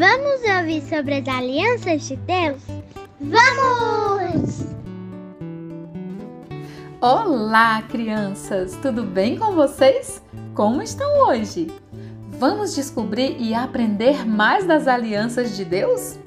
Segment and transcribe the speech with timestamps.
[0.00, 2.62] Vamos ouvir sobre as alianças de Deus?
[3.20, 4.64] Vamos!
[7.02, 8.78] Olá, crianças!
[8.80, 10.22] Tudo bem com vocês?
[10.54, 11.70] Como estão hoje?
[12.30, 16.18] Vamos descobrir e aprender mais das alianças de Deus?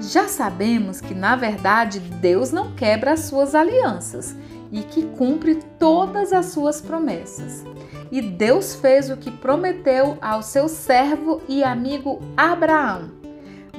[0.00, 4.36] Já sabemos que, na verdade, Deus não quebra as suas alianças
[4.72, 7.64] e que cumpre todas as suas promessas.
[8.10, 13.10] E Deus fez o que prometeu ao seu servo e amigo Abraão.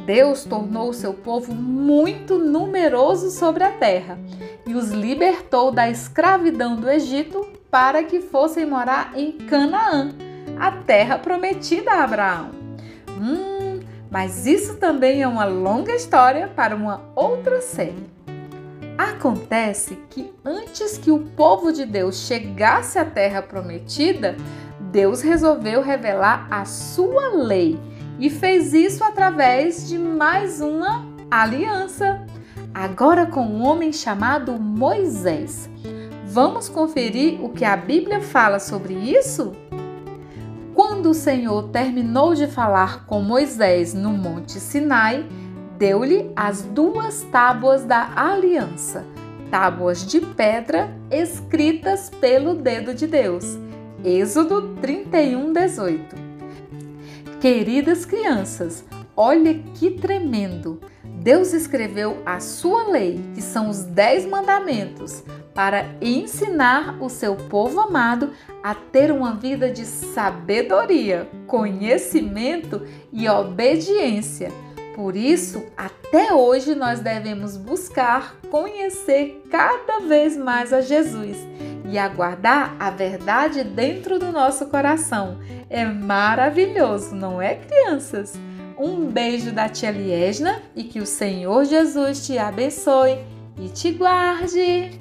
[0.06, 4.18] Deus tornou o seu povo muito numeroso sobre a terra
[4.66, 10.12] e os libertou da escravidão do Egito para que fossem morar em Canaã,
[10.60, 12.50] a terra prometida a Abraão.
[13.10, 13.80] Hum,
[14.10, 18.10] mas isso também é uma longa história para uma outra série.
[19.02, 24.38] Acontece que antes que o povo de Deus chegasse à terra prometida,
[24.80, 27.80] Deus resolveu revelar a sua lei
[28.20, 32.24] e fez isso através de mais uma aliança,
[32.76, 35.68] agora com um homem chamado Moisés.
[36.28, 39.52] Vamos conferir o que a Bíblia fala sobre isso?
[40.76, 45.26] Quando o Senhor terminou de falar com Moisés no Monte Sinai,
[45.82, 49.04] deu-lhe as duas tábuas da aliança,
[49.50, 53.58] tábuas de pedra escritas pelo dedo de Deus.
[54.06, 56.16] Êxodo 31, 18.
[57.40, 58.86] Queridas crianças,
[59.18, 60.80] olha que tremendo!
[61.04, 67.80] Deus escreveu a sua lei, que são os dez mandamentos, para ensinar o seu povo
[67.80, 68.30] amado
[68.62, 74.52] a ter uma vida de sabedoria, conhecimento e obediência.
[75.02, 81.38] Por isso, até hoje nós devemos buscar conhecer cada vez mais a Jesus
[81.90, 85.40] e aguardar a verdade dentro do nosso coração.
[85.72, 88.36] É maravilhoso, não é, crianças?
[88.78, 93.18] Um beijo da tia Liesna e que o Senhor Jesus te abençoe
[93.60, 95.01] e te guarde.